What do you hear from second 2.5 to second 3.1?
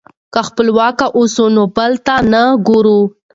ګورو.